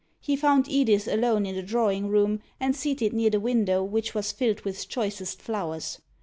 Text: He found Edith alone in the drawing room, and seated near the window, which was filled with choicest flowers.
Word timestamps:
He 0.19 0.35
found 0.35 0.67
Edith 0.67 1.07
alone 1.07 1.45
in 1.45 1.53
the 1.53 1.61
drawing 1.61 2.07
room, 2.07 2.41
and 2.59 2.75
seated 2.75 3.13
near 3.13 3.29
the 3.29 3.39
window, 3.39 3.83
which 3.83 4.15
was 4.15 4.31
filled 4.31 4.61
with 4.61 4.89
choicest 4.89 5.39
flowers. 5.43 5.99